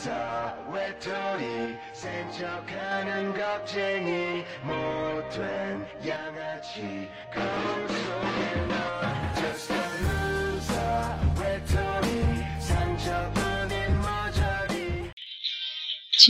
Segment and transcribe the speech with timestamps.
[0.00, 0.08] 青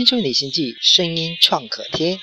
[0.04, 2.18] 春旅行记，声音创可贴。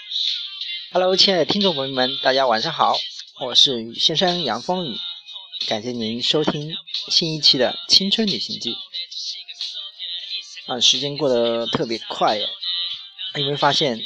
[0.92, 2.98] Hello，亲爱的听众朋友们，大家晚上好，
[3.46, 4.98] 我是雨先生杨风雨，
[5.70, 6.74] 感谢您收听
[7.10, 8.74] 新一期的《青春旅行记》。
[10.68, 12.46] 啊，时间过得特别快耶，
[13.36, 14.04] 有没有发现？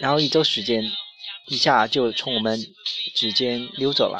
[0.00, 0.90] 然后一周时间，
[1.48, 2.74] 一下就从我们
[3.14, 4.18] 指尖溜走了。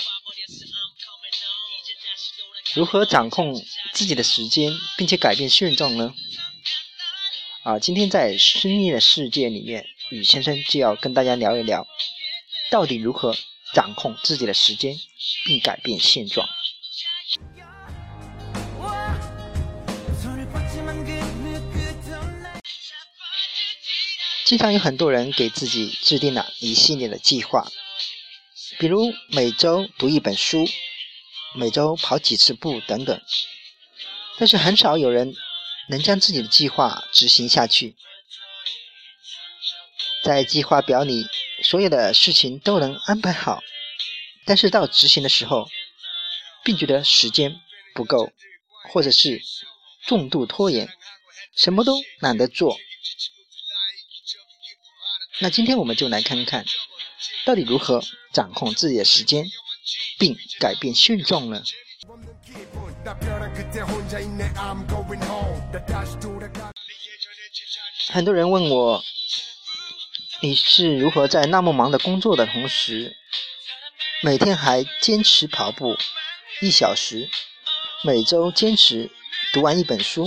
[2.74, 3.54] 如何掌控
[3.92, 6.14] 自己的时间，并且改变现状呢？
[7.62, 11.86] 啊，今天在深夜的世界里面，雨先生就要跟大家聊一聊，
[12.70, 13.34] 到底如何
[13.72, 14.94] 掌控自己的时间，
[15.46, 16.46] 并改变现状。
[24.52, 27.72] 经常有很多人给自己制定了一系列的计划，
[28.78, 30.68] 比如每周读一本书，
[31.54, 33.18] 每周跑几次步等等，
[34.36, 35.34] 但是很少有人。
[35.88, 37.96] 能将自己的计划执行下去，
[40.22, 41.26] 在计划表里
[41.62, 43.62] 所有的事情都能安排好，
[44.44, 45.66] 但是到执行的时候，
[46.62, 47.58] 并觉得时间
[47.94, 48.32] 不够，
[48.90, 49.40] 或者是
[50.06, 50.90] 重度拖延，
[51.56, 52.76] 什么都懒得做。
[55.42, 56.64] 那今天我们就来看看，
[57.44, 58.00] 到底如何
[58.32, 59.44] 掌控自己的时间，
[60.16, 61.60] 并改变现状呢？
[68.08, 69.02] 很多人问我，
[70.42, 73.16] 你是如何在那么忙的工作的同时，
[74.22, 75.96] 每天还坚持跑步
[76.60, 77.28] 一小时，
[78.04, 79.10] 每周坚持
[79.52, 80.24] 读完一本书，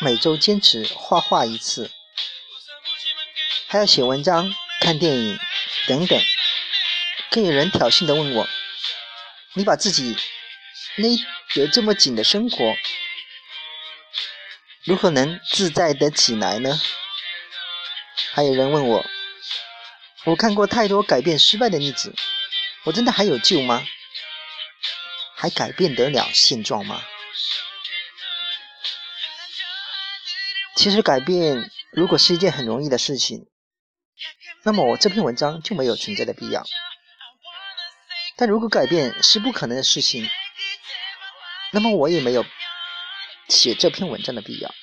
[0.00, 1.90] 每周坚持画画一次，
[3.70, 5.38] 还要写文章、看电影
[5.86, 6.20] 等等。
[7.30, 8.48] 更有人挑衅的问我，
[9.54, 10.16] 你把自己。
[10.96, 11.08] 勒
[11.54, 12.74] 得这么紧的生活，
[14.84, 16.78] 如何能自在得起来呢？
[18.32, 19.06] 还有人问我，
[20.24, 22.12] 我看过太多改变失败的例子，
[22.84, 23.86] 我真的还有救吗？
[25.36, 27.02] 还改变得了现状吗？
[30.76, 33.46] 其实改变如果是一件很容易的事情，
[34.62, 36.64] 那么我这篇文章就没有存在的必要。
[38.36, 40.28] 但如果改变是不可能的事情，
[41.72, 42.44] 那么我也没有
[43.48, 44.74] 写这篇文章的必要。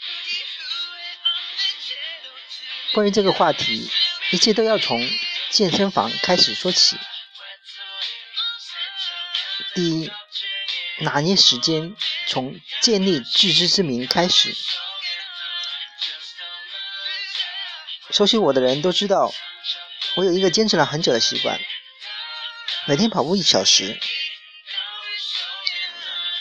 [2.93, 3.89] 关于这个话题，
[4.31, 5.07] 一切都要从
[5.49, 6.97] 健身房开始说起。
[9.75, 10.11] 第一，
[10.99, 11.95] 拿捏时间，
[12.27, 14.55] 从建立自知之明开始。
[18.09, 19.31] 熟悉我的人都知道，
[20.16, 21.59] 我有一个坚持了很久的习惯，
[22.88, 24.00] 每天跑步一小时。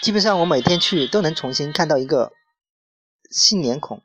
[0.02, 2.32] 基本上我每天去都能重新看到一个
[3.30, 4.04] 新脸孔，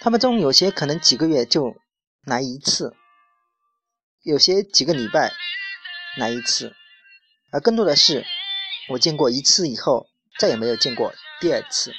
[0.00, 1.74] 他们中有些可能几个月就
[2.24, 2.94] 来一次，
[4.22, 5.32] 有些几个礼拜
[6.18, 6.76] 来一次，
[7.50, 8.26] 而更多的是
[8.90, 10.06] 我见过一次以后
[10.38, 11.94] 再也没有见过第二次。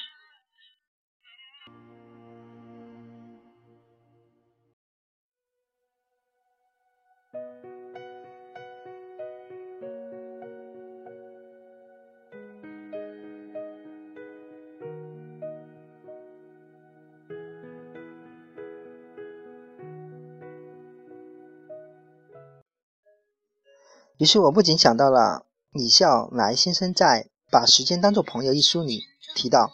[24.18, 29.04] 于是我不仅想到了李笑来先生在《把时间当作朋友》一书里
[29.36, 29.74] 提到，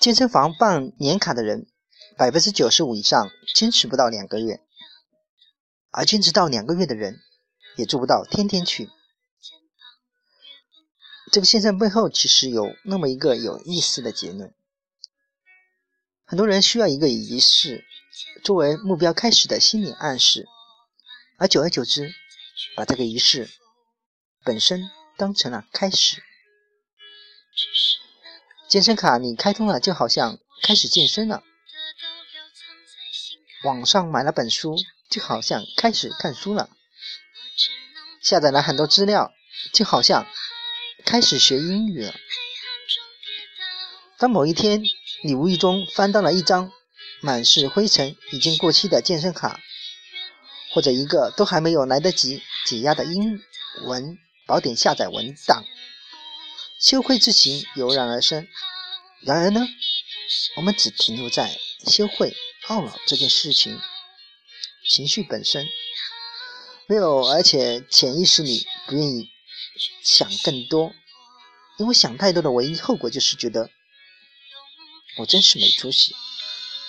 [0.00, 1.66] 健身房办年卡的人，
[2.16, 4.62] 百分之九十五以上坚持不到两个月，
[5.90, 7.20] 而坚持到两个月的人，
[7.76, 8.88] 也做不到天天去。
[11.30, 14.54] 这个现象背后其实有那么一个有意思的结论：
[16.24, 17.84] 很多人需要一个仪式
[18.42, 20.46] 作为目标开始的心理暗示，
[21.36, 22.10] 而久而久之。
[22.74, 23.50] 把这个仪式
[24.44, 26.22] 本身当成了开始。
[28.68, 31.42] 健身卡你开通了，就好像开始健身了；
[33.64, 34.76] 网上买了本书，
[35.10, 36.70] 就好像开始看书了；
[38.22, 39.32] 下载了很多资料，
[39.74, 40.26] 就好像
[41.04, 42.14] 开始学英语了。
[44.16, 44.82] 当某一天
[45.24, 46.72] 你无意中翻到了一张
[47.20, 49.60] 满是灰尘、已经过期的健身卡，
[50.72, 53.40] 或者一个都还没有来得及解压的英
[53.84, 55.64] 文宝典下载文档，
[56.80, 58.46] 羞愧之情油然而生。
[59.20, 59.66] 然而呢，
[60.56, 62.36] 我们只停留在羞愧、
[62.68, 63.80] 懊恼这件事情，
[64.88, 65.68] 情绪本身
[66.88, 69.28] 没有，而且潜意识里不愿意
[70.02, 70.92] 想更多，
[71.78, 73.70] 因为想太多的唯一后果就是觉得
[75.18, 76.14] 我真是没出息，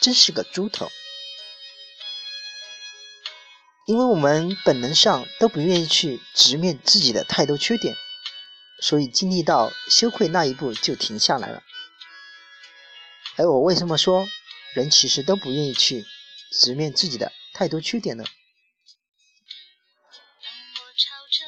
[0.02, 0.92] 真是个猪头。
[3.85, 7.94] 因为我们本能上都不愿意去直面自己的太多缺点，
[8.80, 11.62] 所以经历到羞愧那一步就停下来了。
[13.35, 14.25] 而我为什么说
[14.74, 16.06] 人其实都不愿意去
[16.53, 18.24] 直面自己的太多缺点呢？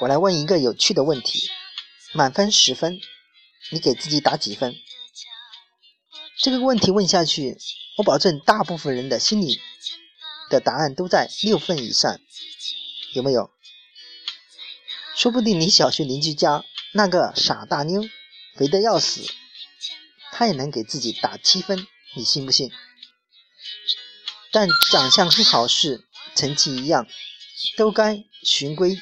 [0.01, 1.49] 我来问一个有趣的问题：
[2.11, 2.99] 满分十分，
[3.71, 4.75] 你给自己打几分？
[6.41, 7.57] 这个问题问下去，
[7.97, 9.61] 我保证大部分人的心里。
[10.47, 12.19] 的答案都在六分以上，
[13.15, 13.49] 有没有？
[15.15, 18.03] 说不定你小学邻居家那个傻大妞，
[18.55, 19.21] 肥得要死，
[20.33, 22.69] 她也能给自己打七分，你信不信？
[24.51, 27.07] 但长相和考试成绩一样，
[27.77, 29.01] 都该循规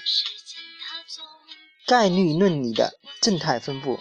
[1.87, 3.99] 概率论里的正态分布。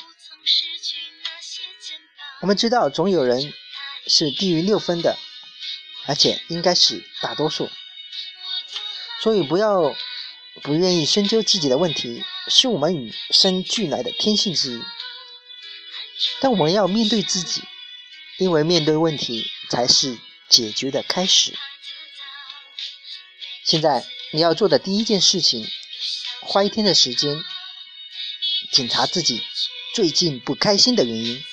[2.42, 3.52] 我们知道，总有人
[4.06, 5.18] 是低于六分的。
[6.04, 7.70] 而且应该是大多数，
[9.22, 9.94] 所以不要
[10.62, 14.82] 不愿意深究自己的问题，是我们与生俱来的天性之一。
[16.40, 17.62] 但我们要面对自己，
[18.38, 21.56] 因为面对问题才是解决的开始。
[23.64, 25.68] 现在你要做的第一件事情，
[26.40, 27.44] 花一天的时间
[28.72, 29.40] 检查自己
[29.94, 31.44] 最近不开心的原因，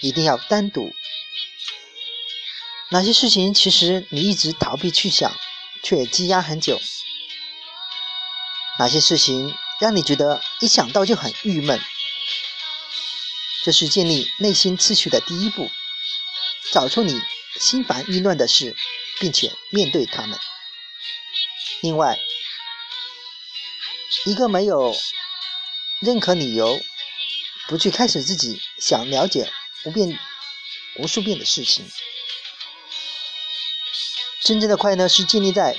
[0.00, 0.92] 一定要单独。
[2.90, 5.32] 哪些事情其实你一直逃避去想，
[5.82, 6.80] 却积压很久？
[8.78, 11.80] 哪些事情让你觉得一想到就很郁闷？
[13.62, 15.70] 这是建立内心秩序的第一步。
[16.72, 17.20] 找出你
[17.60, 18.74] 心烦意乱的事，
[19.20, 20.38] 并且面对他们。
[21.82, 22.18] 另外，
[24.24, 24.96] 一个没有
[26.00, 26.82] 任何理由
[27.68, 29.52] 不去开始自己想了解
[29.84, 30.18] 无遍
[30.96, 31.88] 无数遍的事情。
[34.42, 35.76] 真正的快乐是建立在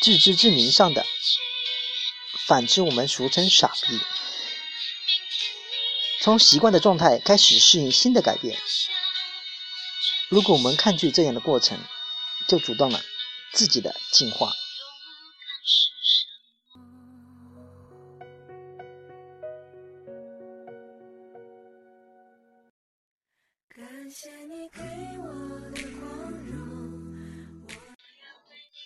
[0.00, 1.04] 自知之明上的，
[2.48, 4.00] 反之，我们俗称傻逼。
[6.22, 8.58] 从习惯的状态开始适应新的改变。
[10.30, 11.78] 如果我们抗拒这样的过程，
[12.48, 13.02] 就阻断了
[13.52, 14.50] 自己的进化。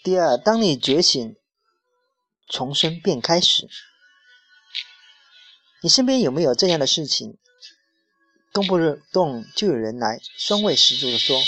[0.02, 1.36] 第二，当你觉醒、
[2.52, 3.66] 重生便开始，
[5.81, 7.38] 你身边有没有这样的事情？
[8.52, 8.78] 动不
[9.10, 11.40] 动就有人来酸味十足的说：“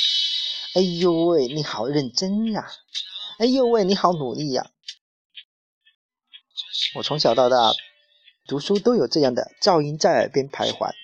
[0.74, 2.66] 哎呦喂，你好认真呀！
[3.38, 4.70] 哎呦喂，你好努力呀！”
[6.96, 7.74] 我从小到大
[8.46, 10.94] 读书都有这样的噪音在耳边徘徊，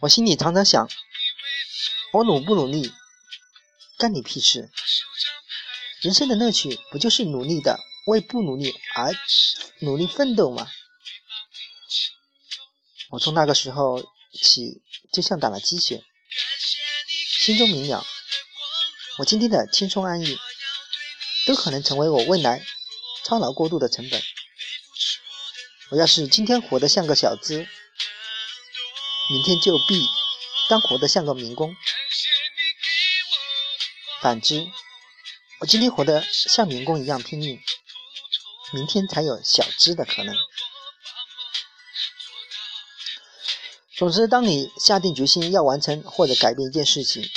[0.00, 0.88] 我心里常常想：
[2.14, 2.92] 我努不努力？
[3.96, 4.72] 干你屁事！
[6.00, 9.12] 人生的乐趣不就是努力的为不努力而
[9.80, 10.70] 努力奋斗吗？
[13.10, 14.02] 我从那个时候
[14.32, 16.04] 起就像打了鸡血，
[17.08, 18.06] 心中明了，
[19.18, 20.38] 我今天的轻松安逸
[21.46, 22.64] 都可能成为我未来
[23.24, 24.22] 操劳过度的成本。
[25.90, 27.66] 我要是今天活得像个小资，
[29.30, 30.06] 明天就必
[30.68, 31.74] 当活得像个民工。
[34.20, 34.70] 反之，
[35.60, 37.60] 我今天活得像民工一样拼命，
[38.72, 40.36] 明天才有小资的可能。
[43.96, 47.28] 总之，当你下定决心要完成或者改变一件事情，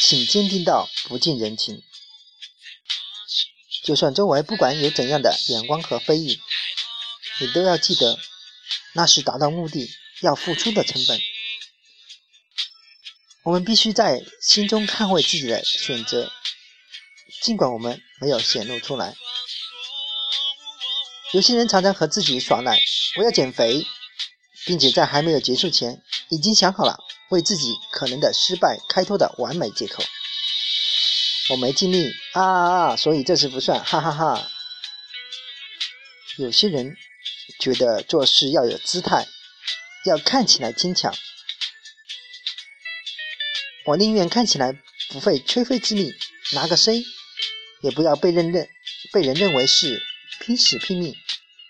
[0.00, 1.82] 请坚定到不近人情。
[3.82, 6.40] 就算周围不管有怎样的眼光和非议，
[7.40, 8.20] 你都要记得，
[8.92, 9.90] 那是达到目的
[10.20, 11.20] 要付出的成本。
[13.42, 16.32] 我们必须在心中捍卫自己的选择，
[17.42, 19.14] 尽管我们没有显露出来。
[21.32, 22.78] 有些人常常和自己耍赖，
[23.18, 23.84] 我要减肥，
[24.64, 26.98] 并且在还没有结束前，已经想好了
[27.30, 30.02] 为自己可能的失败开脱的完美借口。
[31.50, 32.96] 我没尽力啊啊啊！
[32.96, 34.48] 所以这次不算，哈哈哈。
[36.38, 36.96] 有些人
[37.60, 39.26] 觉得做事要有姿态，
[40.04, 41.14] 要看起来坚强。
[43.84, 44.72] 我宁愿看起来
[45.08, 46.12] 不费吹灰之力
[46.52, 47.04] 拿个 C，
[47.82, 48.68] 也不要被认认
[49.12, 50.02] 被人认为是
[50.40, 51.14] 拼死拼命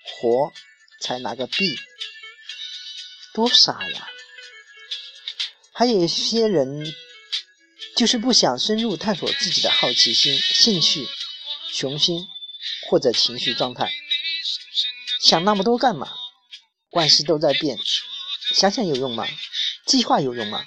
[0.04, 0.52] 活
[1.00, 1.78] 才拿个 B，
[3.34, 4.08] 多傻呀！
[5.72, 6.94] 还有一些人
[7.96, 11.06] 就是不想深入探索自己的好奇心、兴趣、
[11.70, 12.26] 雄心
[12.88, 13.92] 或者情绪状态，
[15.20, 16.10] 想那么多干嘛？
[16.90, 17.76] 万事都在变，
[18.54, 19.26] 想想有用吗？
[19.84, 20.64] 计划有用吗？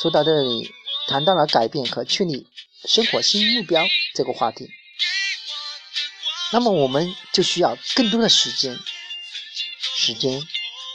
[0.00, 0.72] 说到这里，
[1.08, 2.46] 谈到了改变和确立
[2.84, 4.70] 生活新目标这个话题，
[6.52, 8.78] 那么我们就需要更多的时间。
[9.96, 10.40] 时间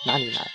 [0.05, 0.51] 哪里来？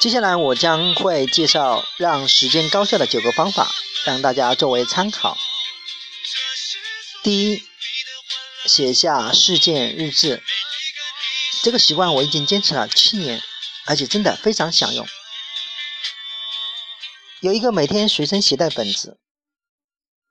[0.00, 3.70] 接下来我将会介绍让时间高效的九个方法，
[4.06, 5.36] 让大家作为参考。
[7.22, 7.62] 第一，
[8.64, 10.42] 写下事件日志。
[11.62, 13.42] 这个习惯我已经坚持了七年，
[13.84, 15.06] 而且真的非常想用。
[17.40, 19.18] 有一个每天随身携带本子，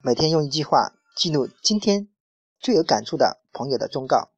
[0.04, 2.08] 每天用一句话记录今天
[2.60, 4.32] 最有感触的朋友的忠告。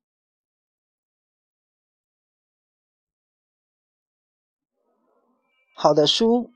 [5.83, 6.51] 好的书，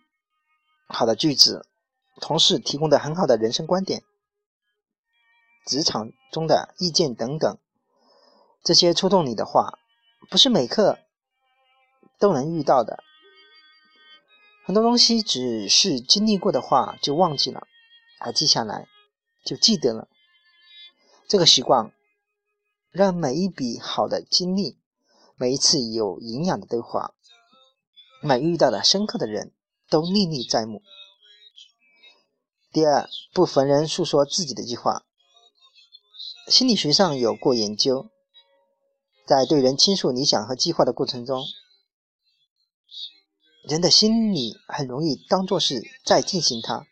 [0.88, 1.68] 好的句子，
[2.22, 4.04] 同事提供的很好的人生观点。
[5.66, 7.58] 职场中的意见等等，
[8.64, 9.80] 这些触动你的话，
[10.30, 11.00] 不是每刻
[12.20, 13.04] 都能遇到的。
[14.64, 17.66] 很多东西只是经历过的话就忘记了，
[18.20, 18.88] 而记下来
[19.44, 20.08] 就记得了。
[21.28, 21.92] 这个习惯
[22.92, 24.78] 让每一笔好的经历，
[25.36, 27.15] 每一次有营养的对话，
[28.26, 29.54] 每遇到的深刻的人
[29.88, 30.82] 都历历在目。
[32.72, 35.06] 第二，不逢人诉说自己的计划。
[36.48, 38.10] 心理学上有过研究，
[39.28, 41.44] 在对人倾诉理想和计划的过程中，
[43.64, 46.88] 人的心里很容易当作是在进行它，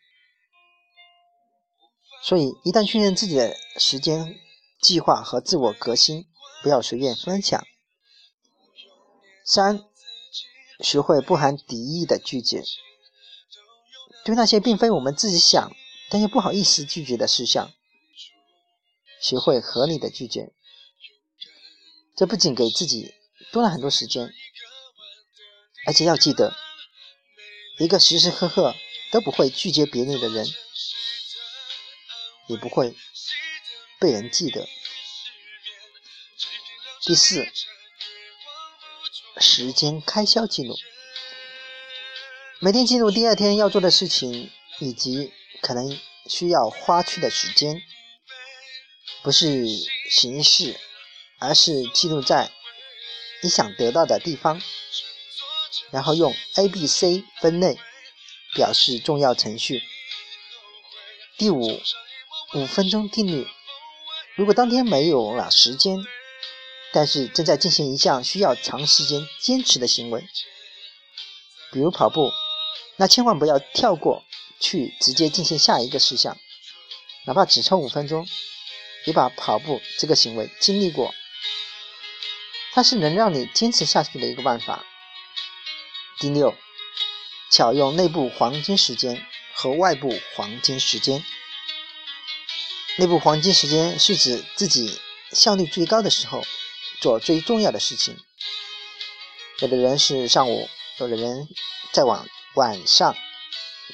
[2.22, 4.36] 所以一旦确认自己的时间
[4.80, 6.26] 计划和自我革新，
[6.62, 7.60] 不要随便分享。
[9.44, 9.84] 三，
[10.80, 12.62] 学会不含敌意的拒绝，
[14.24, 15.74] 对那些并非我们自己想
[16.10, 17.72] 但又不好意思拒绝的事项。
[19.20, 20.52] 学会合理的拒绝，
[22.14, 23.14] 这不仅给自己
[23.52, 24.34] 多了很多时间，
[25.86, 26.54] 而且要记得，
[27.78, 28.74] 一个时时刻刻
[29.10, 30.46] 都不会拒绝别人的人，
[32.48, 32.94] 也不会
[33.98, 34.68] 被人记得。
[37.00, 37.46] 第四，
[39.38, 40.76] 时间开销记录，
[42.60, 47.82] 每天记录第二天要做的事情以及可能需要花去的时间。
[49.22, 49.66] 不是
[50.10, 50.78] 形式，
[51.40, 52.50] 而是记录在
[53.42, 54.60] 你想得到的地方，
[55.90, 57.78] 然后用 A、B、C 分类
[58.54, 59.82] 表示重要程序。
[61.38, 61.80] 第五，
[62.54, 63.48] 五分钟定律。
[64.36, 65.98] 如果当天没有了时间，
[66.94, 70.24] 但是正在进行一项需要长时间坚持的行为，
[71.72, 72.30] 比如跑步，
[72.96, 74.22] 那千万不要跳过
[74.60, 76.38] 去直接进行下一个事项，
[77.26, 78.28] 哪怕只抽五分钟。
[79.06, 81.12] 你把跑步这个行为经历过，
[82.72, 84.84] 它是能让你坚持下去的一个办法。
[86.20, 86.54] 第六，
[87.50, 91.24] 巧用内部黄金时间和外部黄金时间。
[92.96, 95.00] 内部黄金时间是指自己
[95.32, 96.42] 效率最高的时候
[97.00, 98.16] 做最重要的事情。
[99.60, 101.48] 有的人是上午，有的人
[101.92, 103.14] 在晚晚上，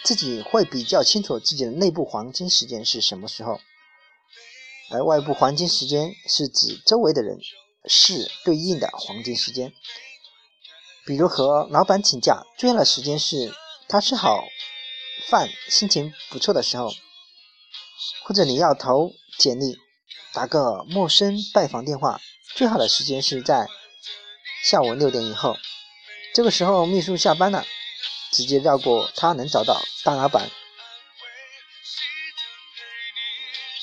[0.03, 3.61] 自己会比较清楚自己的内部黄金时间是什么时候。
[4.91, 7.39] 而外部黄金时间是指周围的人
[7.85, 9.73] 事对应的黄金时间，
[11.07, 13.55] 比如和老板请假，重要的时间是
[13.89, 14.43] 他吃好
[15.29, 16.89] 饭、心情不错的时候；
[18.25, 19.79] 或者你要投简历、
[20.33, 22.21] 打个陌生拜访电话，
[22.55, 23.67] 最好的时间是在
[24.63, 25.57] 下午六点以后。
[26.35, 27.67] 这个时候秘书下班了，
[28.33, 30.51] 直接绕过他能找到大老板。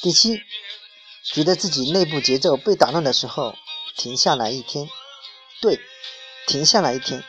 [0.02, 0.42] 第七。
[1.30, 3.54] 觉得自己内部节奏被打乱的时候，
[3.98, 4.90] 停下来一天，
[5.60, 5.78] 对，
[6.48, 7.22] 停下来一天，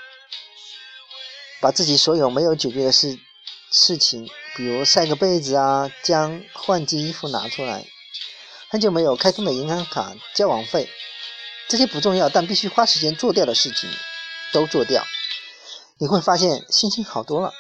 [1.61, 3.19] 把自己所有没有解决的事
[3.73, 7.85] 事情，比如晒个被子啊，将换季衣服拿出来，
[8.69, 10.89] 很久没有开通的银行卡交网费，
[11.69, 13.91] 这些不重要但必须花时间做掉的事情，
[14.53, 15.05] 都做掉，
[15.99, 17.53] 你会发现心情好多了。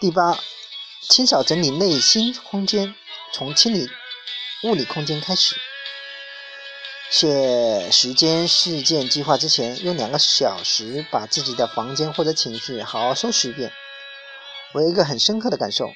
[0.00, 0.38] 第八。
[1.08, 2.92] 清扫整理内心空间，
[3.32, 3.88] 从清理
[4.64, 5.54] 物理空间开始。
[7.10, 13.70] 写时间事件计划之前，用两个小时把自己的房间或者寝室好好收拾一遍。
[14.74, 15.92] 我有一个很深刻的感受，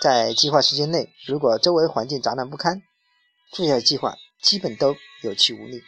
[0.00, 2.82] 在计划时间内，如果周围环境杂乱不堪，
[3.52, 5.82] 做下的计划基本都有气无力。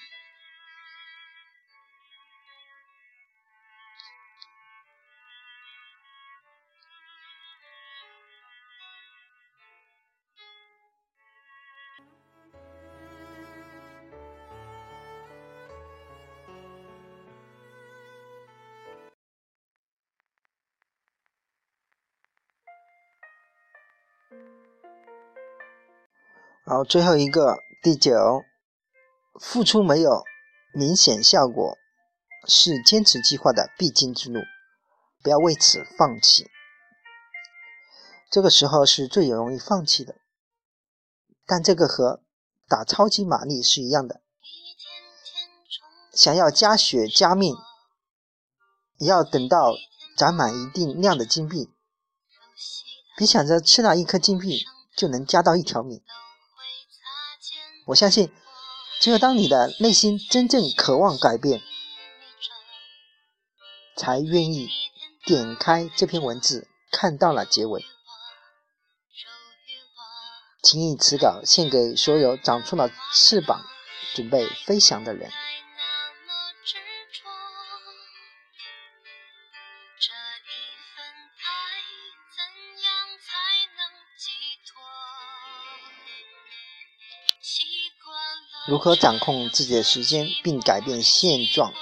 [26.66, 28.42] 好，最后一个第九，
[29.38, 30.24] 付出没有
[30.72, 31.76] 明显效果，
[32.48, 34.40] 是坚持计划的必经之路，
[35.22, 36.46] 不要为此放弃。
[38.30, 40.14] 这个时候是最容易放弃的，
[41.44, 42.22] 但这个和
[42.66, 44.22] 打超级玛丽是一样的，
[46.14, 47.54] 想要加血加命，
[48.96, 49.74] 也要等到
[50.16, 51.68] 攒满一定量的金币，
[53.18, 54.64] 别想着吃那一颗金币
[54.96, 56.02] 就能加到一条命。
[57.86, 58.32] 我相信，
[59.00, 61.60] 只有当你的内心真正渴望改变，
[63.94, 64.70] 才愿意
[65.26, 67.84] 点开这篇文字，看到了结尾。
[70.62, 73.62] 请以此稿献给所有长出了翅膀、
[74.14, 75.30] 准备飞翔的人。
[88.66, 91.72] 如何掌控自己的时间并改变现状？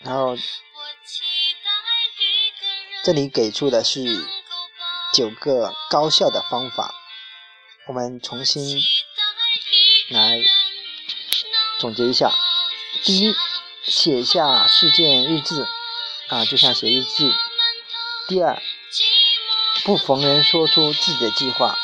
[0.00, 0.36] 然后，
[3.02, 4.24] 这里给出的是
[5.12, 6.94] 九个高效的方法，
[7.88, 8.80] 我们重新
[10.10, 10.40] 来
[11.80, 12.32] 总结一下：
[13.02, 13.34] 第一，
[13.82, 15.66] 写下事件日志，
[16.28, 17.32] 啊，就像写日记；
[18.28, 18.62] 第二，
[19.84, 21.76] 不逢人说出自己的计划。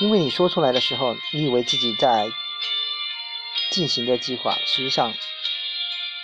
[0.00, 2.26] 因为你说出来的时候，你以为自己在
[3.70, 5.12] 进行着计划，实际上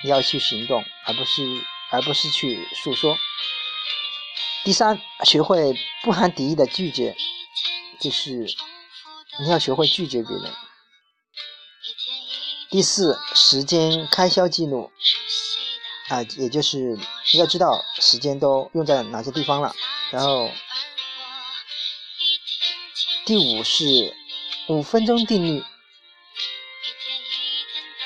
[0.02, 1.42] 你要去行动，而不是
[1.90, 3.18] 而不是去诉说。
[4.64, 7.14] 第三，学会不含敌意的拒绝，
[8.00, 8.46] 就是
[9.40, 10.50] 你要学会拒绝别人。
[12.70, 14.90] 第四，时间开销记录，
[16.08, 16.98] 啊，也就是
[17.34, 19.74] 你要知道时间都用在哪些地方了，
[20.10, 20.50] 然后。
[23.26, 24.14] 第五是
[24.68, 25.64] 五分钟定律，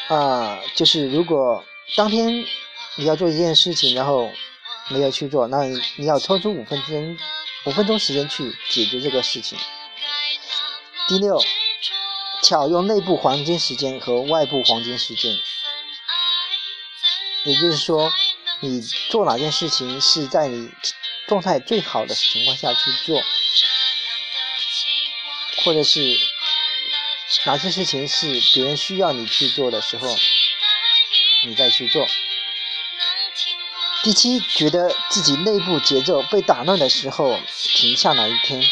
[0.09, 1.62] 啊，就是如果
[1.94, 2.46] 当天
[2.96, 4.30] 你要做一件事情，然后
[4.88, 5.64] 没有去做，那
[5.96, 7.18] 你要抽出五分钟，
[7.66, 9.59] 五分钟时间去解决这个事情。
[11.06, 11.38] 第六，
[12.42, 15.38] 巧用内部黄金时间和外部黄金时间，
[17.44, 18.11] 也就是说，
[18.61, 18.80] 你
[19.11, 20.70] 做哪件事情是在你
[21.28, 23.22] 状态最好的情况下去做。
[25.64, 26.00] 或者是
[27.46, 30.16] 哪些事情是别人需要你去做的时候，
[31.44, 32.06] 你再去做。
[34.02, 37.38] 第七，觉得自己内部节奏被打乱的时候，
[37.74, 38.62] 停下来一天。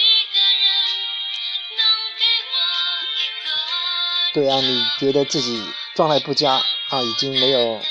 [4.33, 5.63] 对啊，你觉得自己
[5.95, 6.55] 状态不佳
[6.89, 7.83] 啊，已经没有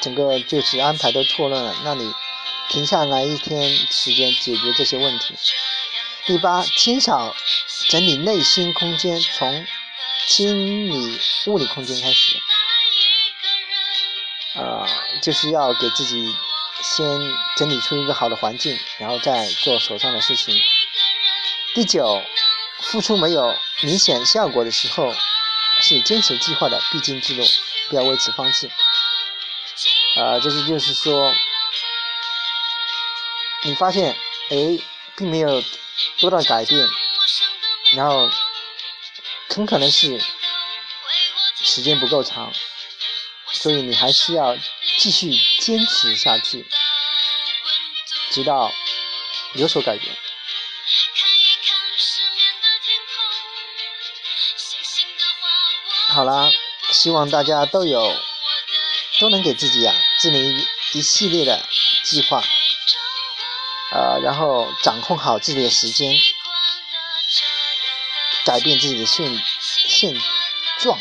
[0.00, 2.12] 整个就是安排都错乱了，那你
[2.68, 5.34] 停下来一天时间解决这些问题。
[6.26, 7.36] 第八，清扫
[7.88, 9.64] 整理内心空间，从
[10.26, 12.36] 清理物理空间开始。
[14.56, 14.84] 呃，
[15.22, 16.34] 就是要给自己
[16.82, 17.06] 先
[17.56, 20.52] 整理出一个好的环境，然后再做手上的事情。
[21.76, 22.20] 第九，
[22.80, 25.14] 付出没有明显效果的时候，
[25.80, 27.44] 是坚持计划的必经之路，
[27.88, 28.68] 不要为此放弃。
[30.16, 31.32] 啊，这是就是说，
[33.62, 34.16] 你发现，
[34.50, 34.56] 哎，
[35.16, 35.62] 并没有。
[36.20, 36.88] 多大改变，
[37.94, 38.30] 然后
[39.48, 40.22] 很可能是
[41.62, 42.52] 时间不够长，
[43.50, 44.54] 所以你还是要
[44.98, 46.66] 继续坚持下去，
[48.30, 48.70] 直到
[49.54, 50.14] 有所改变。
[56.08, 56.50] 好啦，
[56.90, 58.14] 希望大家都有
[59.18, 61.66] 都能给自己啊制定一一系列的
[62.04, 62.44] 计划。
[63.92, 66.12] 呃，然后掌控好自己的时间，
[68.44, 69.42] 改变自己的现
[69.88, 70.14] 现
[70.78, 70.98] 状，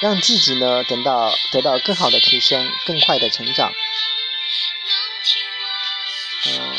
[0.00, 3.72] 让自己呢等到得到更好的提升，更快的成长。
[6.46, 6.76] 嗯，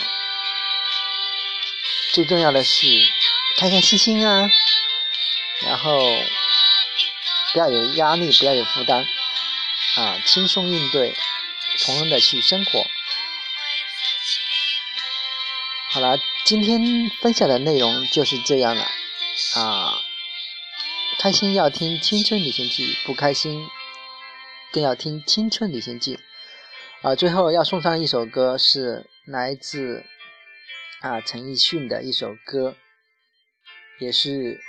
[2.13, 2.88] 最重要的是
[3.57, 4.49] 开开心心啊，
[5.62, 5.99] 然后
[7.53, 9.07] 不要有压力，不要有负担，
[9.97, 11.15] 啊，轻松应对，
[11.77, 12.88] 从容的去生活。
[15.93, 16.82] 好了，今天
[17.21, 18.88] 分享的内容就是这样了，
[19.56, 19.93] 啊，
[21.19, 23.67] 开心要听《青春旅行记》，不开心
[24.71, 26.15] 更要听《青春旅行记》。
[27.01, 30.06] 啊，最后要送上一首歌，是来自
[31.01, 32.77] 啊陈奕迅的一首歌，
[33.99, 34.62] 也是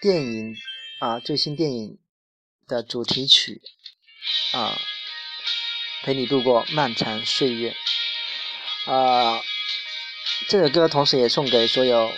[0.00, 0.56] 电影
[1.00, 1.98] 啊最新电影
[2.68, 3.60] 的主题曲
[4.52, 4.78] 啊，
[6.04, 7.74] 陪你度过漫长岁月
[8.86, 9.42] 啊。
[10.48, 12.10] 这首歌同时也送给所有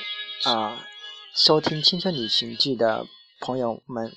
[0.45, 0.87] 啊
[1.35, 3.07] 收听《青春旅行记》的
[3.41, 4.17] 朋友们。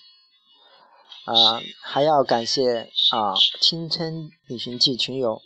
[1.25, 5.41] 啊，还要感谢啊《青春旅行记》群友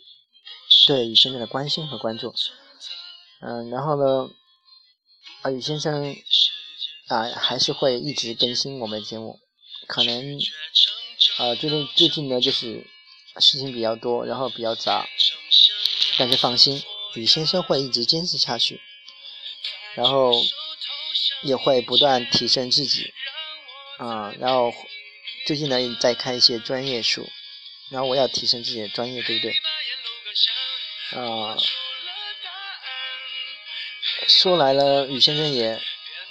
[0.88, 2.34] 对雨先生的关心和关注。
[3.40, 4.28] 嗯，然后呢，
[5.42, 6.16] 啊雨先生
[7.06, 9.38] 啊还是会一直更新我们的节目，
[9.86, 10.36] 可能
[11.38, 12.84] 啊最近最近呢就是
[13.38, 15.06] 事情比较多，然后比较杂，
[16.18, 16.82] 但是放心，
[17.18, 18.80] 雨先生会一直坚持下去，
[19.94, 20.32] 然后
[21.42, 23.12] 也会不断提升自己，
[23.98, 24.72] 啊，然后。
[25.46, 27.26] 最近呢，在看一些专业书，
[27.90, 29.56] 然后我要提升自己的专业，对不对？
[31.12, 31.56] 啊，
[34.26, 35.80] 说来了，雨先生也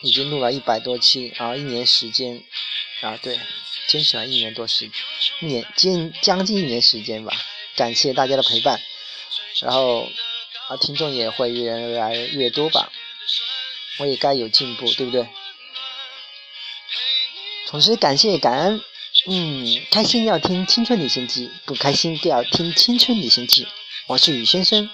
[0.01, 2.43] 已经录了一百多期啊，一年时间
[3.01, 3.39] 啊，对，
[3.87, 4.91] 坚持了一年多时，
[5.39, 7.35] 一年近将近一年时间吧。
[7.75, 8.79] 感谢大家的陪伴，
[9.61, 10.07] 然后
[10.67, 12.91] 啊，听众也会越来越多吧，
[13.99, 15.27] 我也该有进步，对不对？
[17.67, 18.83] 同时感谢感恩。
[19.29, 23.65] 嗯，开心要听《青春旅行记》，不开心就要听《青春旅行记》。
[24.05, 24.89] 我是雨先生，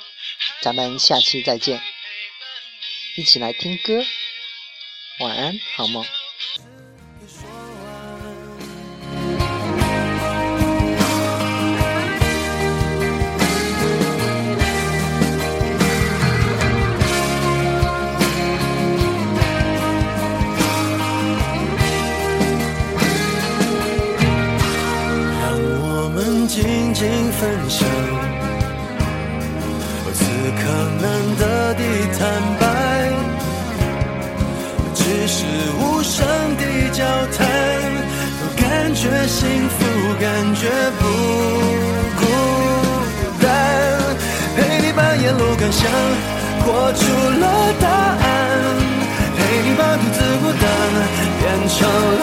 [0.62, 1.81] 咱们下期再见，
[3.17, 4.03] 一起来听歌，
[5.19, 6.05] 晚安，好梦。
[27.06, 27.80] 分享，
[30.13, 30.24] 此
[30.58, 30.62] 刻
[31.02, 31.04] 难
[31.38, 31.42] 得
[31.74, 31.82] 的
[32.18, 32.22] 坦
[32.60, 32.63] 白，
[34.94, 35.38] 只是
[35.80, 36.26] 无声
[36.58, 37.04] 的交
[37.36, 37.39] 谈，
[38.39, 38.63] 都感
[38.96, 39.76] 觉幸福，
[40.20, 40.62] 感觉
[41.00, 41.02] 不
[42.20, 42.22] 孤
[43.42, 43.46] 单。
[44.56, 45.82] 陪你把沿路感想
[46.62, 47.02] 活出
[47.39, 47.44] 了
[47.82, 48.26] 答案，
[49.36, 50.63] 陪你把独自孤单
[51.39, 51.78] 变成
[52.20, 52.22] 了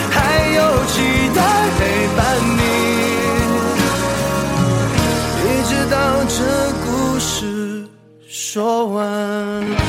[8.53, 9.80] 说完。